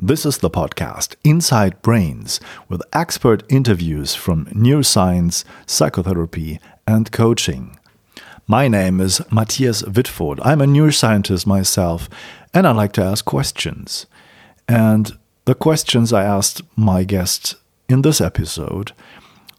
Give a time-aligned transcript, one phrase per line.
[0.00, 7.76] This is the podcast Inside Brains with expert interviews from neuroscience, psychotherapy, and coaching.
[8.46, 10.38] My name is Matthias Wittfoth.
[10.44, 12.08] I'm a neuroscientist myself,
[12.54, 14.06] and I like to ask questions.
[14.68, 17.56] And the questions I asked my guest
[17.88, 18.92] in this episode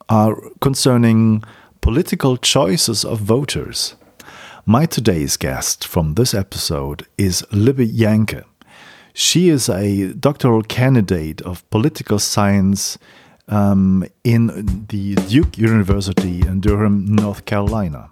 [0.08, 1.44] are concerning
[1.82, 3.96] political choices of voters.
[4.66, 8.46] My today's guest from this episode is Libby Jenke.
[9.20, 12.98] She is a doctoral candidate of political science
[13.50, 18.12] um, in the Duke University in Durham, North Carolina.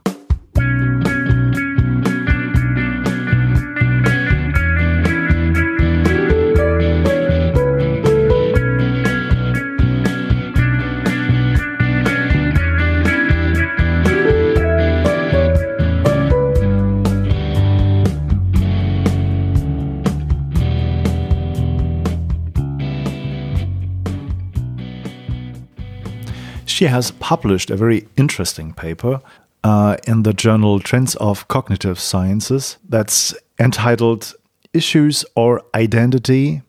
[26.78, 29.20] She has published a very interesting paper
[29.64, 34.36] uh, in the journal Trends of Cognitive Sciences that's entitled
[34.74, 36.62] Issues or Identity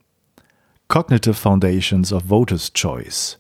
[0.89, 3.36] Cognitive Foundations of Voters' Choice.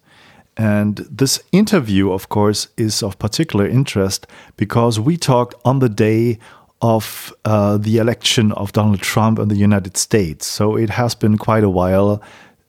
[0.58, 4.26] And this interview, of course, is of particular interest
[4.58, 6.38] because we talked on the day
[6.82, 10.46] of uh, the election of Donald Trump in the United States.
[10.46, 12.22] So it has been quite a while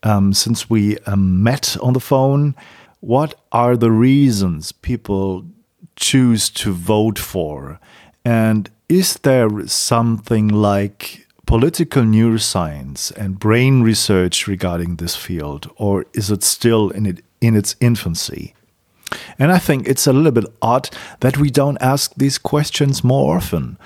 [0.04, 2.56] um, since we um, met on the phone
[3.00, 5.46] what are the reasons people
[5.96, 7.80] choose to vote for?
[8.26, 16.30] And is there something like political neuroscience and brain research regarding this field, or is
[16.30, 18.54] it still in, it, in its infancy?
[19.40, 20.90] And I think it's a little bit odd
[21.22, 23.78] that we don't ask these questions more often,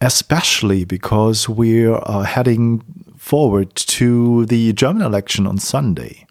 [0.00, 2.82] especially because we are heading
[3.18, 6.26] forward to the German election on Sunday.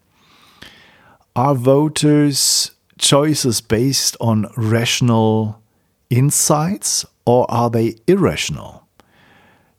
[1.34, 5.62] Are voters' choices based on rational
[6.10, 8.86] insights or are they irrational?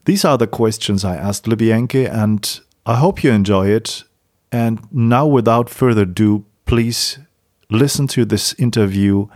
[0.07, 4.03] These are the questions I asked Libby and I hope you enjoy it.
[4.51, 7.19] And now, without further ado, please
[7.69, 9.27] listen to this interview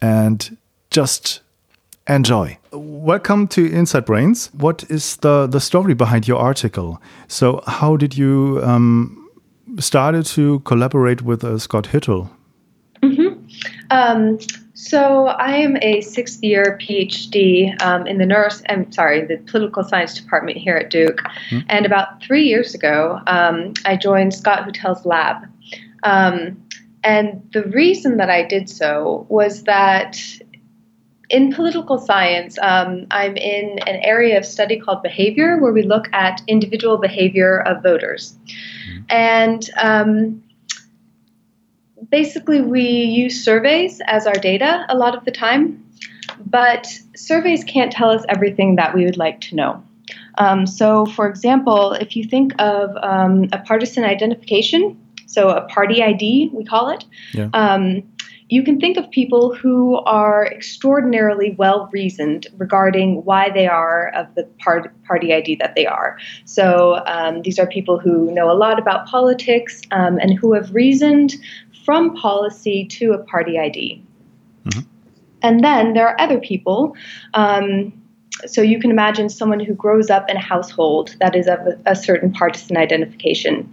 [0.00, 0.56] and
[0.90, 1.40] just
[2.08, 2.58] enjoy.
[2.70, 4.54] Welcome to Inside Brains.
[4.54, 7.02] What is the, the story behind your article?
[7.26, 9.23] So, how did you um,
[9.78, 12.30] started to collaborate with uh, Scott Huettel?
[13.02, 13.44] Mm-hmm.
[13.90, 14.38] Um,
[14.74, 18.62] so I am a sixth year PhD um, in the nurse.
[18.68, 21.20] I'm sorry, the political science department here at Duke.
[21.50, 21.60] Mm-hmm.
[21.68, 25.36] And about three years ago, um, I joined Scott Huettel's lab.
[26.02, 26.62] Um,
[27.02, 30.18] and the reason that I did so was that
[31.30, 36.06] in political science, um, I'm in an area of study called behavior, where we look
[36.12, 38.36] at individual behavior of voters.
[39.08, 40.42] And um,
[42.10, 45.84] basically, we use surveys as our data a lot of the time,
[46.44, 49.82] but surveys can't tell us everything that we would like to know.
[50.36, 56.02] Um, so, for example, if you think of um, a partisan identification, so a party
[56.02, 57.48] ID, we call it, yeah.
[58.48, 64.34] You can think of people who are extraordinarily well reasoned regarding why they are of
[64.34, 66.18] the part, party ID that they are.
[66.44, 70.74] So um, these are people who know a lot about politics um, and who have
[70.74, 71.34] reasoned
[71.84, 74.02] from policy to a party ID.
[74.64, 74.80] Mm-hmm.
[75.42, 76.96] And then there are other people.
[77.32, 77.92] Um,
[78.46, 81.78] so you can imagine someone who grows up in a household that is of a,
[81.86, 83.70] a, certain partisan identification.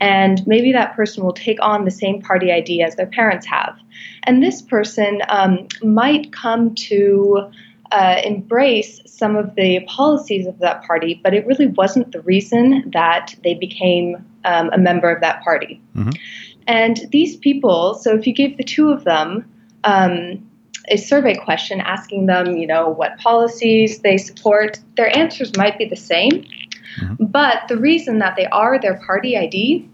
[0.00, 3.78] And maybe that person will take on the same party ID as their parents have.
[4.24, 7.50] And this person um, might come to
[7.92, 12.90] uh, embrace some of the policies of that party, but it really wasn't the reason
[12.92, 15.80] that they became um, a member of that party.
[15.94, 16.10] Mm-hmm.
[16.66, 19.48] And these people, so if you gave the two of them
[19.84, 20.48] um,
[20.88, 25.84] a survey question asking them, you know, what policies they support, their answers might be
[25.84, 26.44] the same.
[27.00, 27.24] Mm-hmm.
[27.26, 29.88] But the reason that they are their party ID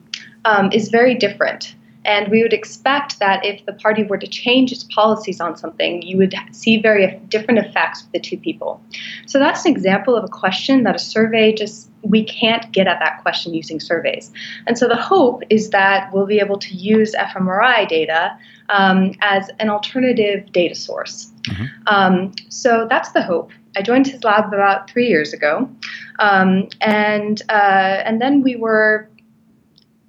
[0.44, 1.74] um, is very different.
[2.08, 6.00] And we would expect that if the party were to change its policies on something,
[6.00, 8.80] you would see very different effects with the two people.
[9.26, 12.98] So that's an example of a question that a survey just, we can't get at
[13.04, 14.32] that question using surveys.
[14.66, 18.22] And so the hope is that we'll be able to use fMRI data
[18.70, 21.30] um, as an alternative data source.
[21.42, 21.66] Mm-hmm.
[21.94, 23.50] Um, so that's the hope.
[23.76, 25.70] I joined his lab about three years ago,
[26.18, 29.08] um, and uh, and then we were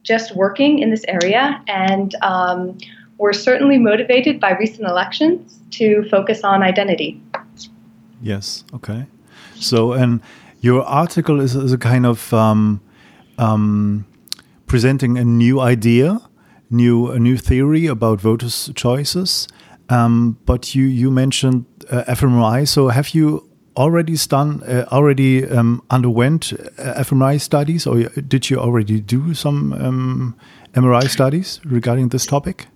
[0.10, 2.78] just working in this area, and um,
[3.20, 7.22] we're certainly motivated by recent elections to focus on identity.
[8.22, 8.64] Yes.
[8.74, 9.06] Okay.
[9.56, 10.22] So, and
[10.62, 12.82] your article is, is a kind of um,
[13.38, 14.06] um,
[14.66, 16.20] presenting a new idea,
[16.70, 19.48] new a new theory about voters' choices.
[19.90, 22.68] Um, but you you mentioned uh, fMRI.
[22.68, 23.49] So have you
[23.80, 29.74] already done uh, already um, underwent uh, fMRI studies, or did you already do some
[29.74, 30.36] um,
[30.74, 32.68] MRI studies regarding this topic?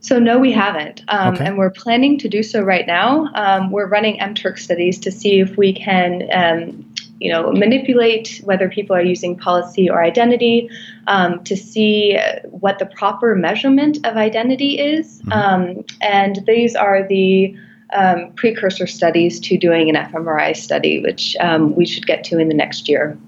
[0.00, 1.44] So no, we haven't, um, okay.
[1.44, 3.30] and we're planning to do so right now.
[3.34, 8.68] Um, we're running mTurk studies to see if we can, um, you know, manipulate whether
[8.68, 10.70] people are using policy or identity,
[11.08, 15.32] um, to see what the proper measurement of identity is, mm-hmm.
[15.32, 17.56] Um, and these are the
[17.92, 21.36] um, precursor studies to doing an fMRI study, which
[21.76, 23.18] we should get to in the next year.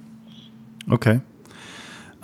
[0.91, 1.21] Okay.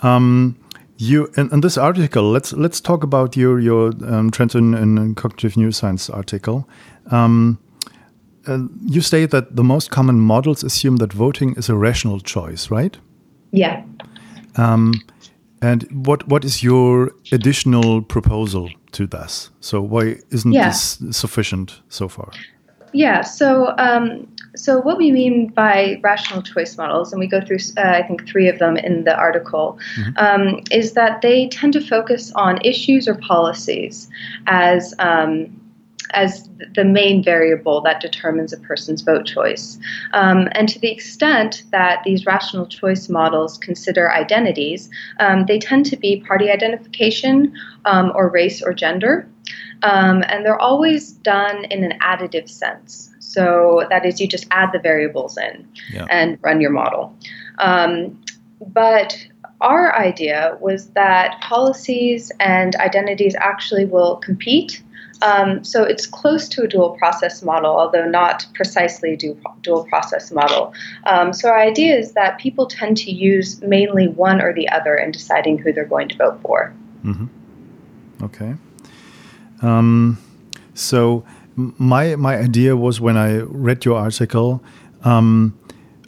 [0.01, 0.55] Um,
[0.97, 5.15] you in, in, this article, let's let's talk about your your um, Trends in, in
[5.15, 6.67] Cognitive Neuroscience article.
[7.11, 7.59] Um,
[8.47, 12.71] uh, you state that the most common models assume that voting is a rational choice,
[12.71, 12.97] right?
[13.51, 13.83] Yeah.
[14.55, 14.93] Um,
[15.61, 19.49] and what what is your additional proposal to this?
[19.59, 20.69] So why isn't yeah.
[20.69, 22.31] this sufficient so far?
[22.93, 23.21] Yeah.
[23.21, 24.27] So um,
[24.57, 28.27] so, what we mean by rational choice models, and we go through, uh, I think,
[28.27, 30.17] three of them in the article, mm-hmm.
[30.17, 34.09] um, is that they tend to focus on issues or policies
[34.47, 35.47] as um,
[36.13, 39.77] as the main variable that determines a person's vote choice.
[40.13, 44.89] Um, and to the extent that these rational choice models consider identities,
[45.19, 47.53] um, they tend to be party identification
[47.85, 49.29] um, or race or gender.
[49.83, 53.13] Um, and they're always done in an additive sense.
[53.19, 56.07] So that is, you just add the variables in yeah.
[56.09, 57.15] and run your model.
[57.59, 58.23] Um,
[58.65, 59.15] but
[59.61, 64.81] our idea was that policies and identities actually will compete.
[65.21, 70.31] Um, so it's close to a dual process model, although not precisely a dual, process
[70.31, 70.73] model.
[71.05, 74.95] Um, so our idea is that people tend to use mainly one or the other
[74.95, 76.73] in deciding who they're going to vote for.
[77.03, 77.25] Mm-hmm.
[78.23, 78.55] Okay.
[79.61, 80.17] Um,
[80.73, 81.23] so
[81.55, 84.63] my my idea was when I read your article,
[85.03, 85.57] um,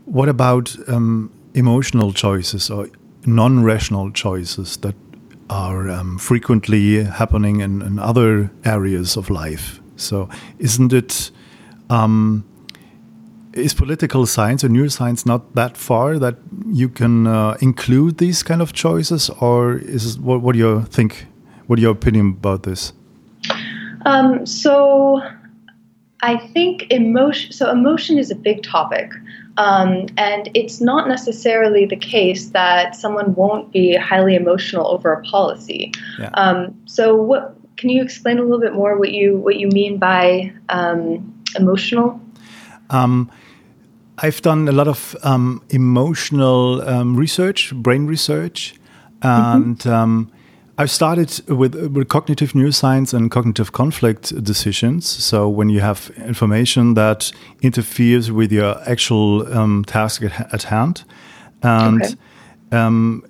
[0.05, 2.89] what about um, emotional choices or
[3.25, 4.95] non-rational choices that
[5.49, 9.79] are um, frequently happening in, in, other areas of life?
[9.95, 10.29] So,
[10.59, 11.31] isn't it?
[11.89, 12.45] Um,
[13.53, 16.35] is political science or neuroscience not that far that
[16.67, 21.25] you can uh, include these kind of choices, or is what, what do you think?
[21.67, 22.93] What your opinion about this?
[24.05, 25.21] Um, so
[26.21, 27.51] I think emotion.
[27.51, 29.11] So emotion is a big topic,
[29.59, 35.21] um, and it's not necessarily the case that someone won't be highly emotional over a
[35.23, 35.91] policy.
[36.17, 36.29] Yeah.
[36.35, 39.97] Um, so, what can you explain a little bit more what you what you mean
[39.97, 42.21] by um, emotional?
[42.89, 43.29] Um,
[44.19, 48.75] I've done a lot of um, emotional um, research, brain research,
[49.21, 49.77] and.
[49.77, 50.35] Mm-hmm
[50.79, 55.05] I've started with, with cognitive neuroscience and cognitive conflict decisions.
[55.05, 61.03] So when you have information that interferes with your actual um, task at, at, hand,
[61.63, 62.15] and okay.
[62.71, 63.25] um,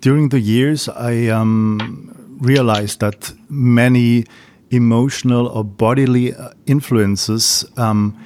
[0.00, 4.24] during the years, I um, realized that many
[4.70, 8.16] emotional or bodily uh, influences um,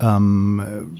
[0.00, 0.96] um,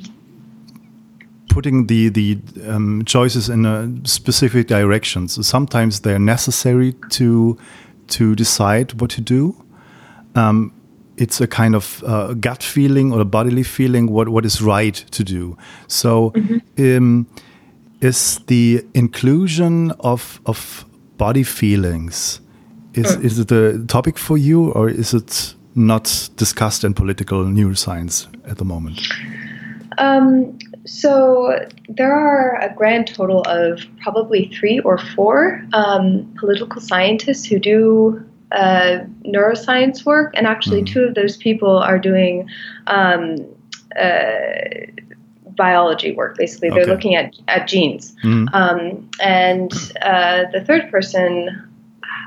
[1.52, 5.28] putting the the um, choices in a specific direction.
[5.28, 7.58] So sometimes they're necessary to
[8.08, 9.54] to decide what to do.
[10.34, 10.72] Um,
[11.16, 14.94] it's a kind of uh, gut feeling or a bodily feeling what what is right
[15.10, 15.56] to do.
[15.86, 16.96] So, mm-hmm.
[16.96, 17.26] um,
[18.00, 20.84] is the inclusion of of
[21.18, 22.40] body feelings
[22.94, 23.24] is mm.
[23.24, 28.58] is it a topic for you or is it not discussed in political neuroscience at
[28.58, 29.00] the moment?
[29.98, 31.58] Um, so
[31.88, 38.24] there are a grand total of probably three or four um, political scientists who do
[38.52, 40.92] uh, neuroscience work, and actually, mm.
[40.92, 42.48] two of those people are doing
[42.86, 43.36] um,
[43.98, 44.50] uh,
[45.56, 46.36] biology work.
[46.36, 48.52] Basically, they're looking at at genes, mm.
[48.52, 49.72] um, and
[50.02, 51.70] uh, the third person,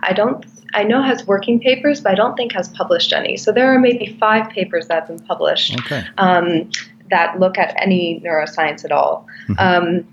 [0.04, 0.46] I don't.
[0.74, 3.38] I know has working papers, but I don't think has published any.
[3.38, 5.74] So there are maybe five papers that have been published.
[5.80, 6.04] Okay.
[6.18, 6.70] Um,
[7.10, 9.28] that look at any neuroscience at all.
[9.50, 9.60] Mm-hmm.
[9.60, 10.08] Um,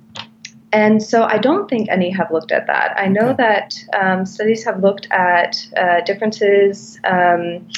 [0.72, 2.94] and so I don't think any have looked at that.
[2.96, 7.68] I know that um, studies have looked at uh, differences um,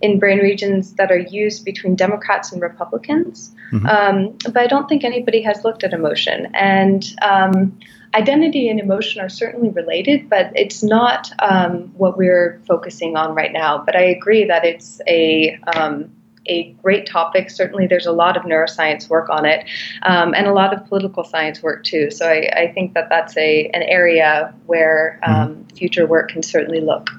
[0.00, 3.86] in brain regions that are used between Democrats and Republicans, mm-hmm.
[3.86, 6.48] um, but I don't think anybody has looked at emotion.
[6.54, 7.78] And um,
[8.14, 13.52] identity and emotion are certainly related, but it's not um, what we're focusing on right
[13.52, 13.78] now.
[13.78, 16.10] But I agree that it's a um,
[16.46, 17.50] a great topic.
[17.50, 19.66] Certainly, there's a lot of neuroscience work on it,
[20.02, 22.10] um, and a lot of political science work too.
[22.10, 25.34] So I, I think that that's a an area where mm-hmm.
[25.34, 25.76] um, mm-hmm.
[25.76, 27.10] future work can certainly look.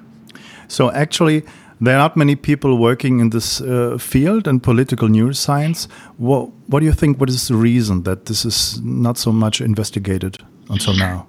[0.68, 1.44] So actually.
[1.82, 5.89] There are not many people working in this uh, field and political neuroscience.
[6.15, 7.20] What, what do you think?
[7.20, 10.38] What is the reason that this is not so much investigated
[10.70, 11.27] until now?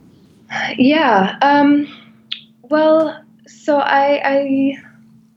[0.76, 1.36] Yeah.
[1.42, 1.88] Um,
[2.62, 4.76] well, so I, I,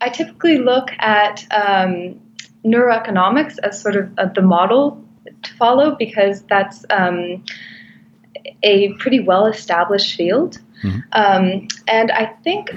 [0.02, 2.20] I typically look at um,
[2.68, 5.04] neuroeconomics as sort of uh, the model
[5.44, 7.44] to follow because that's um,
[8.64, 10.60] a pretty well established field.
[10.84, 11.00] Mm-hmm.
[11.14, 12.70] Um, and I think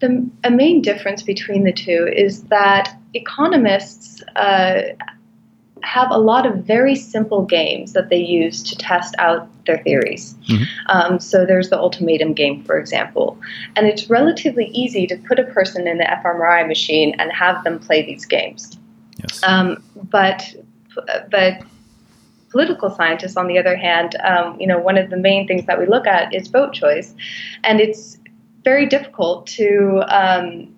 [0.00, 4.82] the a main difference between the two is that economists uh,
[5.82, 10.34] have a lot of very simple games that they use to test out their theories.
[10.48, 10.64] Mm-hmm.
[10.88, 13.38] Um, so there's the ultimatum game, for example,
[13.76, 17.78] and it's relatively easy to put a person in the fMRI machine and have them
[17.78, 18.77] play these games.
[19.18, 19.42] Yes.
[19.42, 20.54] Um, but
[21.30, 21.62] but
[22.50, 25.78] political scientists, on the other hand, um, you know, one of the main things that
[25.78, 27.14] we look at is vote choice,
[27.64, 28.18] and it's
[28.64, 30.74] very difficult to um,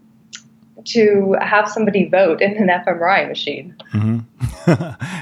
[0.85, 3.77] to have somebody vote in an fMRI machine.
[3.93, 4.21] Mm-hmm.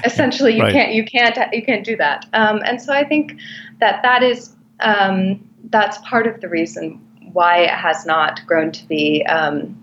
[0.05, 0.73] Essentially, you right.
[0.73, 2.25] can't you can't you can't do that.
[2.33, 3.39] Um, and so I think
[3.79, 7.01] that that is um, that's part of the reason
[7.33, 9.75] why it has not grown to be um,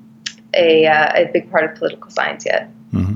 [0.54, 2.68] a, uh, a big part of political science yet.
[2.92, 3.14] Mm-hmm.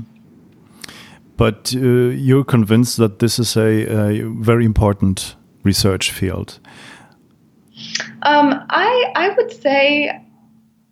[1.41, 6.59] But uh, you're convinced that this is a, a very important research field.
[8.21, 10.21] Um, I I would say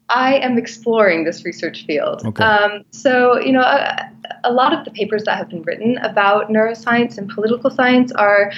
[0.09, 2.25] I am exploring this research field.
[2.25, 2.43] Okay.
[2.43, 4.09] Um, so, you know, a,
[4.43, 8.51] a, lot of the papers that have been written about neuroscience and political science are,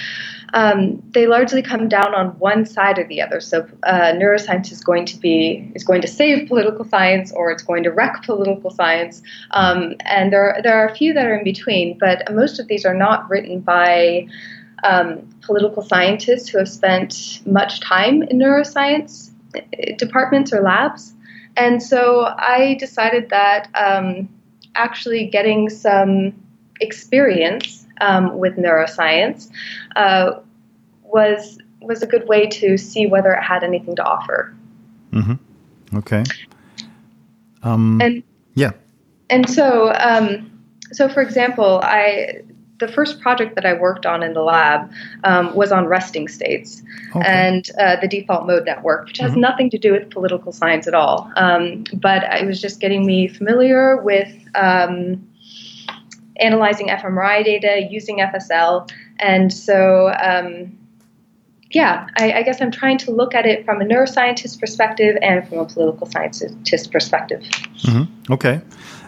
[0.54, 3.40] um, they largely come down on one side or the other.
[3.40, 7.64] So, uh, neuroscience is going to be is going to save political science, or it's
[7.64, 9.22] going to wreck political science.
[9.52, 12.86] Um, and there there are a few that are in between, but most of these
[12.86, 14.28] are not written by.
[14.84, 19.30] Um, political scientists who have spent much time in neuroscience
[19.98, 21.14] departments or labs.
[21.58, 24.30] And so I decided that um,
[24.76, 26.34] actually getting some
[26.80, 29.50] experience um, with neuroscience
[29.96, 30.40] uh,
[31.04, 34.56] was was a good way to see whether it had anything to offer.
[35.12, 35.98] Mm-hmm.
[35.98, 36.24] Okay.
[37.64, 38.24] Um, and
[38.54, 38.72] yeah.
[39.30, 40.52] And so, um,
[40.92, 42.42] so for example, I
[42.82, 44.92] the first project that I worked on in the lab
[45.24, 46.82] um, was on resting states
[47.16, 47.26] okay.
[47.26, 49.40] and uh, the default mode network, which has mm-hmm.
[49.40, 51.32] nothing to do with political science at all.
[51.38, 55.26] Um, but it was just getting me familiar with um,
[56.38, 58.92] analyzing fMRI data, using FSL.
[59.20, 60.78] And so, um,
[61.72, 65.48] yeah, I, I, guess I'm trying to look at it from a neuroscientist perspective and
[65.48, 67.42] from a political scientist perspective.
[67.84, 68.34] Mm-hmm.
[68.34, 68.62] Okay.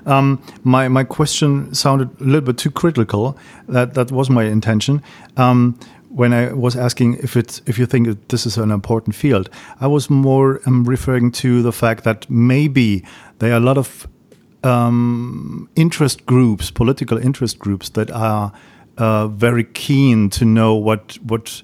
[0.05, 3.37] Um, my my question sounded a little bit too critical.
[3.67, 5.01] That that was my intention.
[5.37, 5.77] Um,
[6.09, 9.87] when I was asking if it's if you think this is an important field, I
[9.87, 13.03] was more um, referring to the fact that maybe
[13.39, 14.07] there are a lot of
[14.63, 18.51] um, interest groups, political interest groups, that are
[18.97, 21.63] uh, very keen to know what what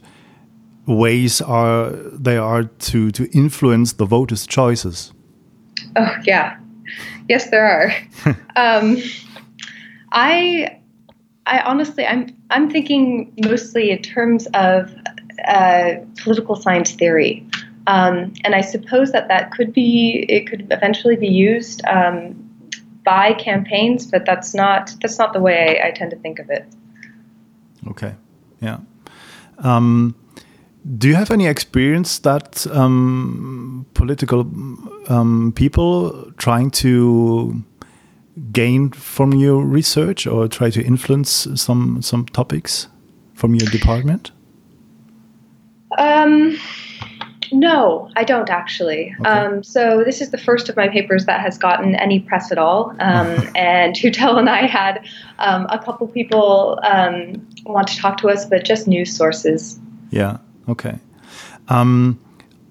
[0.90, 5.14] ways are they are to to influence the voters' choices.
[5.96, 6.58] Oh yeah,
[7.30, 8.36] yes, there are.
[8.56, 8.98] um,
[10.12, 10.80] I,
[11.46, 14.94] I honestly, I'm, I'm thinking mostly in terms of
[15.48, 17.46] uh, political science theory,
[17.88, 22.36] um, and I suppose that that could be, it could eventually be used um,
[23.04, 26.50] by campaigns, but that's not, that's not the way I, I tend to think of
[26.50, 26.66] it.
[27.88, 28.16] Okay.
[28.62, 28.80] Yeah.
[29.60, 30.16] Um,
[30.98, 34.42] do you have any experience that um, political
[35.08, 37.64] um, people trying to
[38.52, 42.88] gain from your research or try to influence some some topics
[43.34, 44.32] from your department?
[45.98, 46.58] Um,
[47.52, 49.14] no, I don't actually.
[49.20, 49.30] Okay.
[49.30, 52.58] Um, so this is the first of my papers that has gotten any press at
[52.58, 52.92] all.
[53.00, 55.06] Um, and Huettel and I had
[55.40, 59.80] um, a couple people um, want to talk to us, but just news sources.
[60.12, 60.38] Yeah.
[60.70, 61.00] Okay.
[61.68, 62.20] Um,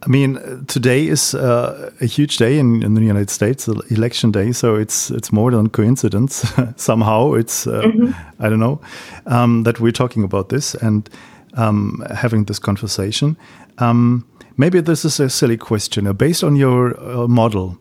[0.06, 4.52] I mean, today is uh, a huge day in, in, the United States, election day.
[4.52, 6.46] So it's it's more than coincidence.
[6.76, 8.14] Somehow, it's uh, mm -hmm.
[8.38, 8.78] I don't know
[9.26, 11.10] um, that we're talking about this and
[11.56, 13.36] um, having this conversation.
[13.78, 14.24] Um,
[14.56, 16.06] maybe this is a silly question.
[16.06, 17.76] Uh, based on your uh, model,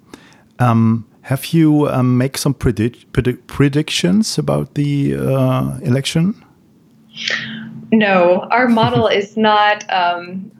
[0.59, 6.35] um, have you um, make some predict predict predictions about the uh, election?
[7.91, 9.85] No, our model is not.
[9.91, 10.51] Um,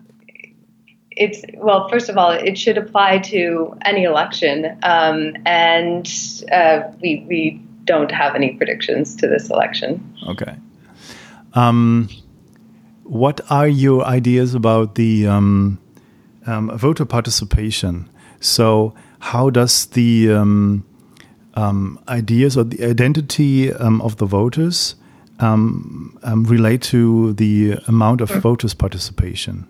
[1.11, 6.07] it's well, first of all, it should apply to any election, um, and
[6.51, 10.15] uh, we we don't have any predictions to this election.
[10.27, 10.55] Okay.
[11.53, 12.09] Um,
[13.03, 15.79] what are your ideas about the um,
[16.45, 18.09] um, voter participation?
[18.39, 20.85] So, how does the um,
[21.55, 24.95] um, ideas or the identity um, of the voters
[25.39, 29.67] relate to the amount of voters' participation?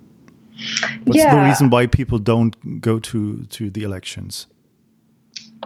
[1.03, 1.35] What's yeah.
[1.35, 4.47] the reason why people don't go to to the elections?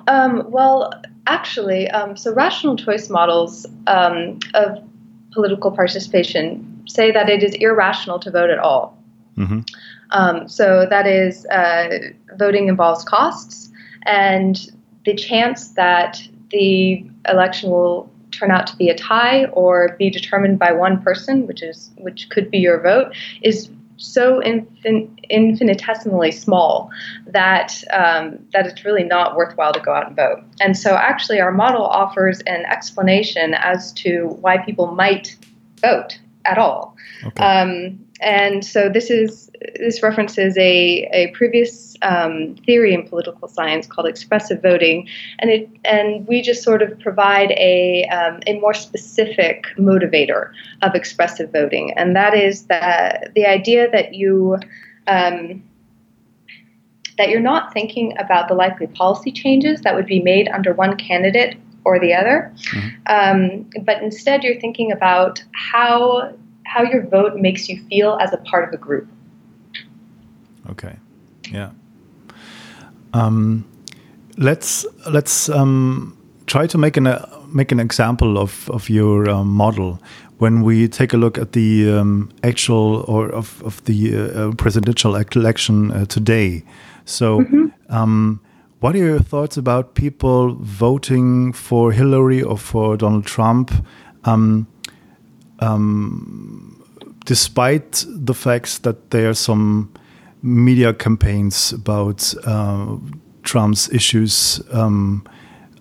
[0.08, 0.91] Um, well,
[1.27, 4.84] actually, um, so rational choice models um, of
[5.34, 8.98] political participation say that it is irrational to vote at all.
[9.38, 10.48] Mm-hmm.
[10.48, 13.70] so that is, uh, voting involves costs,
[14.03, 14.72] and
[15.05, 20.60] the chance that the election will turn out to be a tie or be determined
[20.60, 26.90] by one person, which is which could be your vote, is so infin- infinitesimally small
[27.28, 30.44] that um, that it's really not worthwhile to go out and vote.
[30.60, 35.36] And so, actually, our model offers an explanation as to why people might
[35.80, 36.96] vote at all.
[37.26, 37.44] Okay.
[37.44, 39.50] Um, and so this is
[39.80, 45.08] this references a, a previous um, theory in political science called expressive voting,
[45.40, 50.51] and it and we just sort of provide a um, a more specific motivator
[50.84, 54.58] of expressive voting, and that is that the idea that you
[55.08, 55.63] um,
[57.18, 60.96] that you're not thinking about the likely policy changes that would be made under one
[60.96, 62.90] candidate or the other, mm-hmm.
[63.08, 66.32] um, but instead you're thinking about how
[66.72, 69.08] how your vote makes you feel as a part of a group.
[70.70, 70.96] Okay,
[71.50, 71.72] yeah.
[73.13, 73.66] Um,
[74.38, 79.48] let's let's um, try to make an uh, make an example of of your um,
[79.48, 80.00] model
[80.38, 84.51] when we take a look at the um, actual or of of the uh, uh
[84.56, 86.63] presidential election uh, today.
[87.06, 87.40] So.
[87.40, 88.40] Mm -hmm.
[88.84, 93.72] what are your thoughts about people voting for Hillary or for Donald Trump?
[97.25, 99.92] Despite the fact that there are some
[100.42, 102.98] media campaigns about uh,
[103.44, 105.24] Trump's issues um,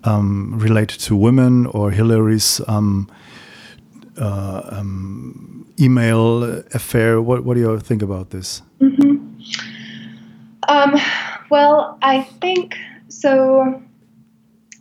[0.05, 3.09] um, related to women or Hillary's um,
[4.19, 7.21] uh, um, email affair.
[7.23, 8.63] What, what do you think about this?
[8.81, 9.19] Mm -hmm.
[11.51, 12.75] well, I think
[13.09, 13.83] so.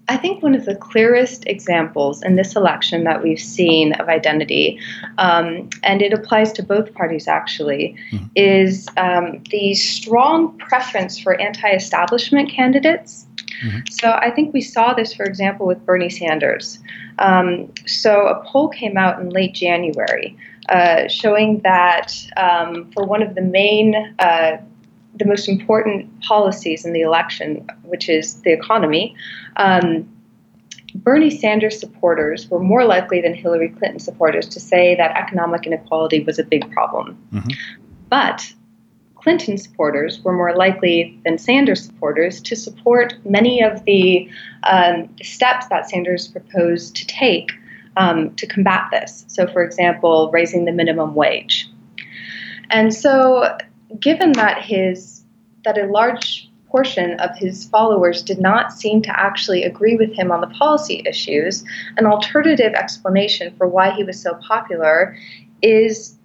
[0.10, 4.80] I think one of the clearest examples in this election that we've seen of identity,
[5.20, 8.26] um, and it applies to both parties actually, mm-hmm.
[8.36, 13.28] is um, the strong preference for anti establishment candidates.
[13.64, 13.80] Mm-hmm.
[13.92, 16.80] So I think we saw this, for example, with Bernie Sanders.
[17.20, 20.36] Um, so a poll came out in late January
[20.70, 24.58] uh, showing that um, for one of the main uh,
[25.20, 29.16] the most important policies in the election, which is the economy,
[29.58, 30.08] um,
[30.96, 36.24] Bernie Sanders supporters were more likely than Hillary Clinton supporters to say that economic inequality
[36.24, 37.18] was a big problem.
[37.32, 37.52] Mm-hmm.
[38.10, 38.52] But
[39.16, 44.30] Clinton supporters were more likely than Sanders supporters to support many of the
[44.64, 47.52] um, steps that Sanders proposed to take
[47.98, 49.26] um, to combat this.
[49.28, 51.70] So, for example, raising the minimum wage.
[52.70, 53.58] And so
[54.00, 55.24] given that his
[55.64, 60.32] that a large portion of his followers did not seem to actually agree with him
[60.32, 61.64] on the policy issues,
[61.98, 65.18] an alternative explanation for why he was so popular
[65.62, 66.16] is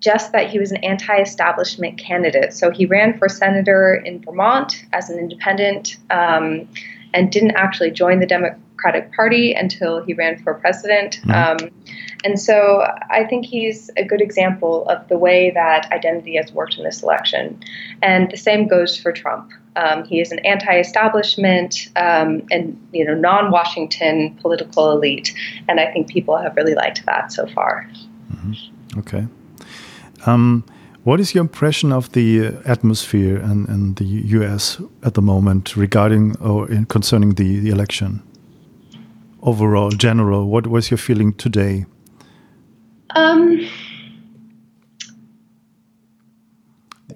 [0.00, 2.52] just that he was an anti establishment candidate.
[2.52, 6.68] So he ran for senator in Vermont as an independent um,
[7.12, 8.26] and didn't actually join the
[8.76, 11.20] Democratic Party until he ran for president.
[11.22, 11.64] Mm-hmm.
[11.64, 11.70] Um,
[12.24, 16.76] and so I think he's a good example of the way that identity has worked
[16.76, 17.62] in this election.
[18.02, 19.50] And the same goes for Trump.
[19.76, 25.34] Um, he is an anti-establishment um, and you know non-Washington political elite,
[25.68, 27.86] and I think people have really liked that so far.
[28.32, 28.98] Mm-hmm.
[29.00, 29.26] Okay.
[30.24, 30.64] Um,
[31.04, 34.04] what is your impression of the atmosphere in, in, the
[34.38, 34.80] U.S.
[35.04, 38.22] at the moment regarding or concerning the, the election?
[39.46, 41.86] Overall, general, what was your feeling today?
[43.10, 43.64] Um,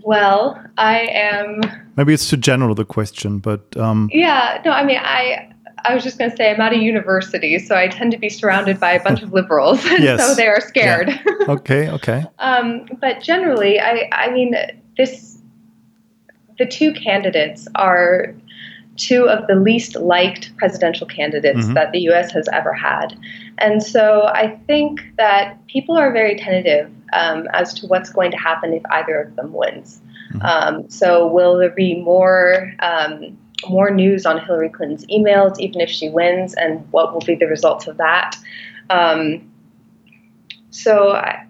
[0.02, 1.60] well, I am.
[1.96, 5.52] Maybe it's too general the question, but um, yeah, no, I mean, I
[5.84, 8.28] I was just going to say I'm at a university, so I tend to be
[8.28, 10.24] surrounded by a bunch of liberals, yes.
[10.24, 11.08] so they are scared.
[11.08, 11.22] Yeah.
[11.48, 12.24] Okay, okay.
[12.38, 14.54] um, but generally, I I mean,
[14.96, 15.38] this
[16.58, 18.34] the two candidates are
[19.00, 21.74] two of the least liked presidential candidates mm-hmm.
[21.74, 22.30] that the U.S.
[22.32, 23.18] has ever had.
[23.58, 28.36] And so I think that people are very tentative um, as to what's going to
[28.36, 30.02] happen if either of them wins.
[30.34, 30.42] Mm-hmm.
[30.42, 35.90] Um, so will there be more um, more news on Hillary Clinton's emails, even if
[35.90, 38.36] she wins, and what will be the results of that.
[38.88, 39.50] Um,
[40.70, 41.44] so I,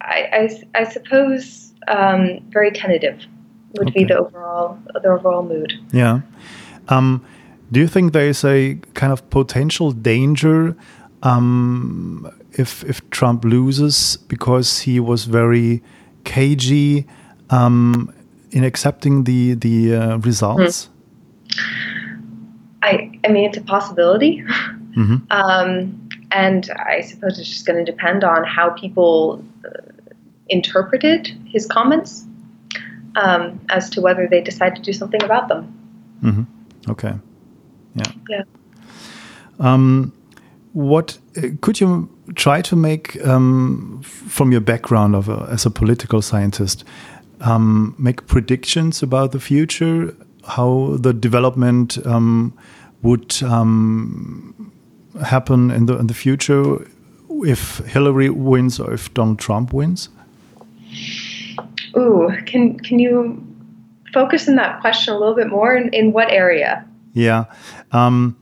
[0.00, 3.24] I, I, I suppose um, very tentative
[3.78, 4.00] would okay.
[4.00, 5.72] be the overall the overall mood.
[5.92, 6.20] Yeah.
[6.88, 7.24] Um,
[7.70, 10.76] do you think there is a kind of potential danger
[11.22, 15.82] um, if if Trump loses because he was very
[16.24, 17.06] cagey
[17.50, 18.12] um,
[18.50, 20.90] in accepting the the uh, results?
[22.82, 24.42] I I mean it's a possibility,
[24.96, 25.16] mm-hmm.
[25.30, 29.92] um, and I suppose it's just going to depend on how people uh,
[30.48, 32.26] interpreted his comments
[33.16, 35.78] um, as to whether they decide to do something about them.
[36.22, 36.42] Mm-hmm.
[36.88, 37.14] Okay.
[37.94, 38.12] Yeah.
[38.28, 38.42] Yeah.
[39.58, 40.12] Um,
[40.72, 45.70] what uh, could you try to make um, from your background of a, as a
[45.70, 46.84] political scientist
[47.40, 50.14] um, make predictions about the future
[50.48, 52.52] how the development um,
[53.02, 54.72] would um,
[55.24, 56.86] happen in the in the future
[57.44, 60.08] if Hillary wins or if Donald Trump wins
[61.96, 63.51] ooh can can you
[64.12, 67.44] focus on that question a little bit more in, in what area yeah
[67.92, 68.36] um,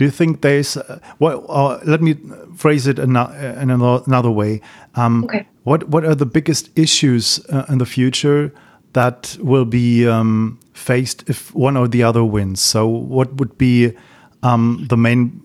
[0.00, 1.44] do you think there's uh, well?
[1.46, 2.16] Uh, let me
[2.56, 4.62] phrase it in, in another way.
[4.94, 5.46] Um, okay.
[5.64, 8.50] What What are the biggest issues uh, in the future
[8.94, 12.62] that will be um, faced if one or the other wins?
[12.62, 13.92] So, what would be
[14.42, 15.38] um, the main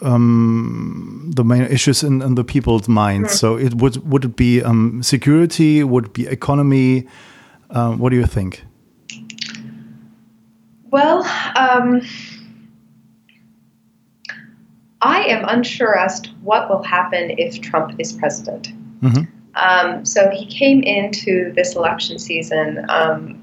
[0.00, 3.32] um, the main issues in, in the people's minds?
[3.32, 3.36] Mm.
[3.36, 5.82] So, it would would it be um, security?
[5.82, 7.08] Would it be economy?
[7.68, 8.62] Uh, what do you think?
[10.90, 11.24] Well.
[11.56, 12.02] Um,
[15.00, 18.68] I am unsure as to what will happen if Trump is president.
[19.00, 19.24] Mm-hmm.
[19.54, 23.40] Um, so he came into this election season um,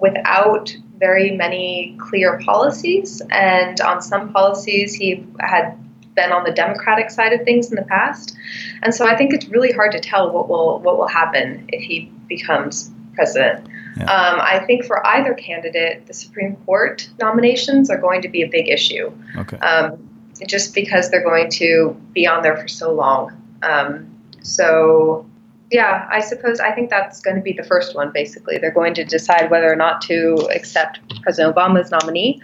[0.00, 5.76] without very many clear policies, and on some policies he had
[6.14, 8.36] been on the Democratic side of things in the past,
[8.82, 11.82] and so I think it's really hard to tell what will what will happen if
[11.82, 13.68] he becomes president.
[13.96, 14.04] Yeah.
[14.04, 18.48] Um, I think for either candidate, the Supreme Court nominations are going to be a
[18.48, 19.12] big issue.
[19.36, 19.56] Okay.
[19.58, 20.10] Um,
[20.48, 23.40] just because they're going to be on there for so long.
[23.62, 24.10] Um,
[24.42, 25.24] so,
[25.70, 28.10] yeah, I suppose I think that's going to be the first one.
[28.12, 32.42] Basically, they're going to decide whether or not to accept President Obama's nominee,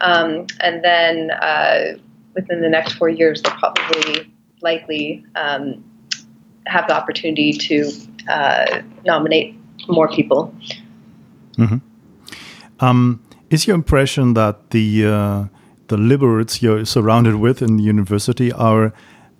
[0.00, 1.96] um, and then uh,
[2.34, 5.82] within the next four years, they'll probably likely um,
[6.66, 7.90] have the opportunity to
[8.28, 9.54] uh, nominate
[9.88, 10.54] more people.
[11.56, 11.78] Mm-hmm.
[12.80, 15.44] Um, is your impression that the uh,
[15.88, 18.92] the liberates you're surrounded with in the university are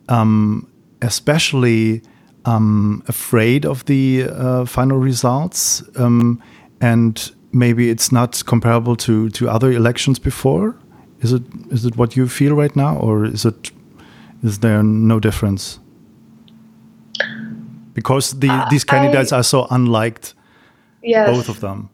[0.09, 0.67] um,
[1.03, 2.03] especially
[2.45, 6.43] um, afraid of the uh, final results, um,
[6.81, 10.75] and maybe it's not comparable to to other elections before.
[11.21, 13.71] Is it is it what you feel right now, or is it
[14.43, 15.79] is there no difference?
[17.99, 20.35] Because the, uh, these candidates I, are so unliked,
[21.03, 21.29] yes.
[21.29, 21.91] both of them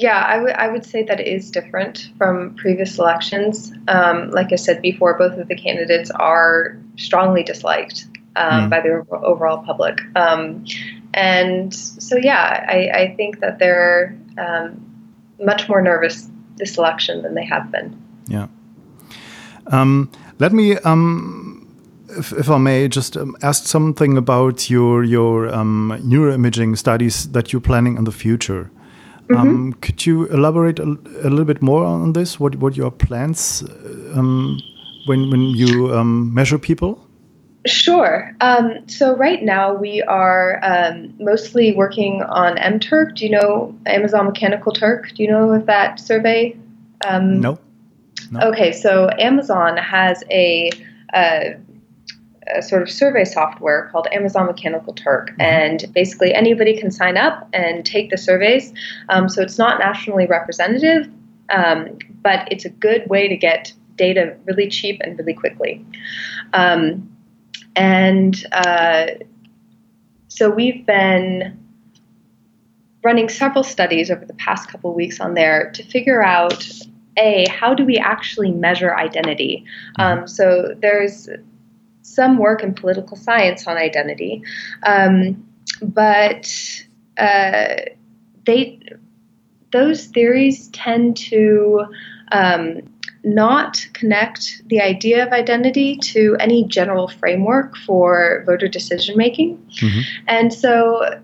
[0.00, 0.18] yeah,
[0.56, 3.72] I would say that it is different from previous elections.
[3.88, 8.70] Um, like I said before, both of the candidates are strongly disliked um, mm.
[8.70, 10.64] by the overall public, um,
[11.14, 14.84] and so yeah, I, I think that they're um,
[15.40, 18.00] much more nervous this election than they have been.
[18.28, 18.48] Yeah.
[19.68, 20.76] Um, let me.
[22.10, 27.60] Um, if, if, I may, just ask something about your your neuroimaging studies that you're
[27.60, 28.70] planning in the future.
[29.28, 29.36] Mm-hmm.
[29.36, 32.40] Um, could you elaborate a, a, little bit more on this?
[32.40, 33.62] What what your plans
[34.14, 34.58] um,
[35.06, 37.04] when when you um, measure people?
[37.66, 38.34] Sure.
[38.40, 43.16] Um, so right now we are um, mostly working on MTurk.
[43.16, 45.10] Do you know Amazon Mechanical Turk?
[45.14, 46.56] Do you know of that survey?
[47.06, 47.58] Um, no.
[48.30, 48.40] no.
[48.48, 50.70] Okay, so Amazon has a
[51.12, 51.58] uh,
[52.54, 55.40] a sort of survey software called Amazon Mechanical Turk, mm-hmm.
[55.40, 58.72] and basically anybody can sign up and take the surveys.
[59.08, 61.08] Um, so it's not nationally representative,
[61.50, 65.84] um, but it's a good way to get data really cheap and really quickly.
[66.52, 67.14] Um,
[67.76, 69.06] and uh,
[70.28, 71.58] so we've been
[73.04, 76.68] running several studies over the past couple weeks on there to figure out
[77.16, 79.64] a how do we actually measure identity
[79.98, 80.20] mm-hmm.
[80.20, 81.28] um, so there's
[82.08, 84.42] some work in political science on identity,
[84.84, 85.46] um,
[85.82, 86.50] but
[87.18, 87.76] uh,
[88.46, 88.80] they
[89.72, 91.84] those theories tend to
[92.32, 92.80] um,
[93.24, 100.00] not connect the idea of identity to any general framework for voter decision making, mm-hmm.
[100.26, 101.20] and so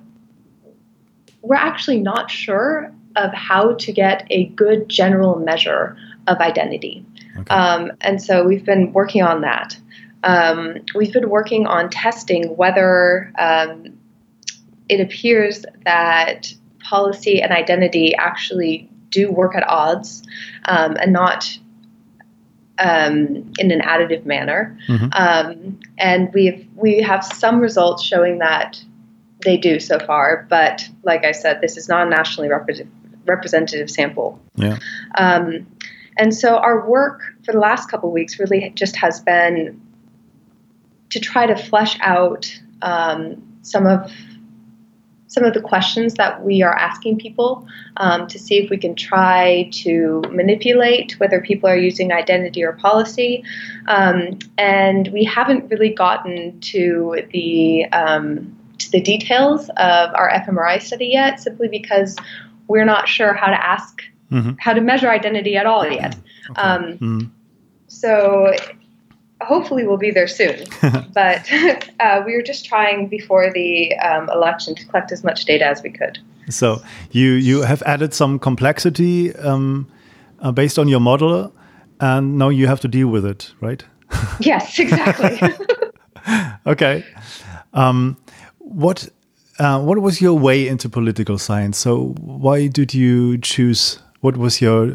[1.42, 7.05] we're actually not sure of how to get a good general measure of identity.
[7.38, 7.55] Okay.
[7.55, 9.77] Um, and so we've been working on that.
[10.25, 13.99] Um, we've been working on testing whether um,
[14.89, 20.23] it appears that policy and identity actually do work at odds
[20.65, 21.59] um, and not
[22.79, 24.77] um, in an additive manner.
[24.89, 25.09] Mm-hmm.
[25.13, 28.83] Um, and we've we have some results showing that
[29.45, 30.47] they do so far.
[30.49, 32.89] But like I said, this is not a nationally repre-
[33.27, 34.41] representative sample.
[34.57, 34.79] Yeah.
[35.17, 35.67] Um,
[36.17, 39.81] and so our work for the last couple of weeks really just has been
[41.14, 42.44] to try to flesh out
[42.83, 44.11] um, some of
[45.29, 47.66] some of the questions that we are asking people
[47.98, 52.72] um, to see if we can try to manipulate whether people are using identity or
[52.72, 53.42] policy.
[53.87, 60.83] Um, and we haven't really gotten to the um, to the details of our fMRI
[60.83, 62.16] study yet, simply because
[62.66, 64.53] we're not sure how to ask mm-hmm.
[64.59, 66.16] how to measure identity at all yet.
[66.50, 66.61] Okay.
[66.61, 67.20] Mm-hmm.
[67.87, 68.53] So
[69.45, 70.65] hopefully we'll be there soon.
[71.15, 71.51] but
[72.01, 75.83] uh, we were just trying before the um, election to collect as much data as
[75.83, 76.19] we could.
[76.51, 79.87] So you you have added some complexity um,
[80.41, 81.55] uh, based on your model,
[82.01, 83.83] and now you have to deal with it, right?
[84.41, 85.41] yes, exactly.
[86.67, 87.05] okay.
[87.73, 88.17] Um,
[88.59, 89.09] what
[89.59, 91.79] uh, what was your way into political science?
[91.79, 94.01] So why did you choose?
[94.21, 94.93] What was your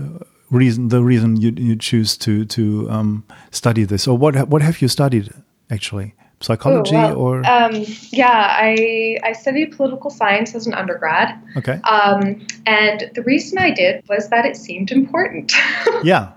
[0.51, 4.07] reason the reason you, you choose to to um, study this?
[4.07, 5.31] Or what what have you studied
[5.69, 6.15] actually?
[6.41, 11.37] Psychology Ooh, well, or um, yeah I I studied political science as an undergrad.
[11.57, 11.81] Okay.
[11.81, 15.51] Um, and the reason I did was that it seemed important.
[16.03, 16.31] Yeah.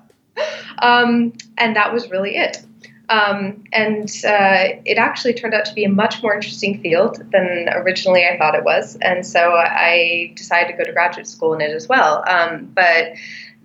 [0.78, 2.64] Um, and that was really it.
[3.08, 7.68] Um, and uh, it actually turned out to be a much more interesting field than
[7.72, 8.96] originally I thought it was.
[9.02, 12.24] And so I decided to go to graduate school in it as well.
[12.26, 13.12] Um, but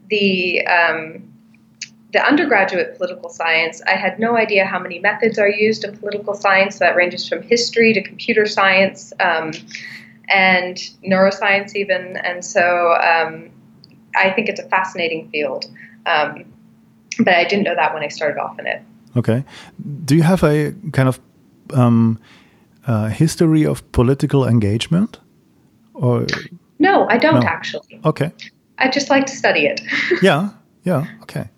[0.10, 1.24] the um,
[2.14, 6.34] the undergraduate political science, I had no idea how many methods are used in political
[6.34, 6.80] science.
[6.80, 9.52] That ranges from history to computer science um,
[10.30, 12.18] and neuroscience, even.
[12.18, 13.50] And so um,
[14.16, 15.66] I think it's a fascinating field.
[16.06, 16.46] Um,
[17.20, 18.82] but I didn't know that when I started off in it.
[19.16, 19.44] Okay.
[20.06, 21.20] Do you have a kind of
[21.74, 22.20] um,
[22.86, 25.20] uh, history of political engagement?
[25.94, 26.26] Or
[26.80, 27.48] no, I don't no.
[27.48, 28.00] actually.
[28.06, 28.32] Okay.
[28.78, 29.82] I just like to study it.
[30.22, 30.50] yeah,
[30.84, 31.50] yeah, okay.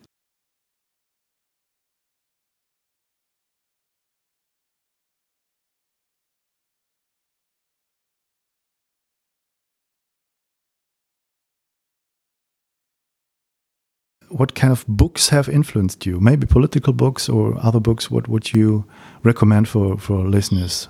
[14.29, 16.19] What kind of books have influenced you?
[16.19, 18.11] Maybe political books or other books.
[18.11, 18.85] What would you
[19.23, 20.87] recommend for, for listeners?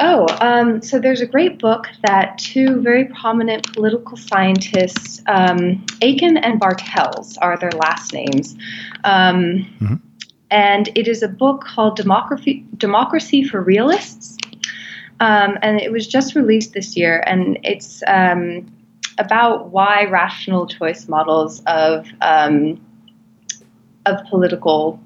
[0.00, 6.36] Oh, um, so there's a great book that two very prominent political scientists, um, Achen
[6.36, 8.54] and Bartels, are their last names.
[9.04, 9.94] Um, mm-hmm.
[10.50, 14.36] And it is a book called Democracy, Democracy for Realists.
[15.20, 17.24] Um, and it was just released this year.
[17.26, 18.66] And it's um,
[19.18, 22.80] about why rational choice models of, um,
[24.06, 25.00] of political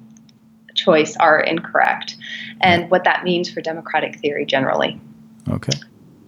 [0.85, 2.17] choice are incorrect
[2.61, 5.01] and what that means for democratic theory generally.
[5.49, 5.79] Okay.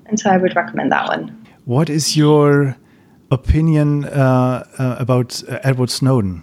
[0.06, 1.46] And so I would recommend that one.
[1.64, 2.76] What is your
[3.30, 6.42] opinion uh, uh, about uh, Edward Snowden?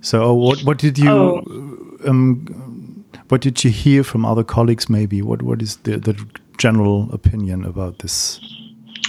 [0.00, 2.08] So, what what did you oh.
[2.08, 4.88] um, what did you hear from other colleagues?
[4.88, 6.14] Maybe what what is the the
[6.56, 8.40] general opinion about this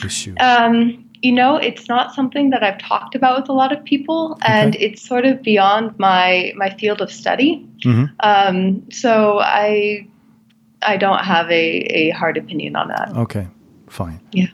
[0.06, 0.36] issue?
[0.40, 4.38] Um, you know, it's not something that I've talked about with a lot of people,
[4.42, 4.86] and okay.
[4.86, 7.68] it's sort of beyond my my field of study.
[7.86, 8.06] Mm-hmm.
[8.22, 10.08] Um, so I
[10.82, 13.16] I don't have a, a hard opinion on that.
[13.16, 13.48] Okay,
[13.88, 14.20] fine.
[14.32, 14.48] Yeah.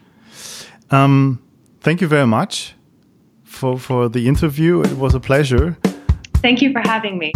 [0.91, 1.41] Um,
[1.81, 2.75] thank you very much
[3.43, 4.81] for for the interview.
[4.81, 5.77] It was a pleasure.
[6.41, 7.33] Thank you for having me.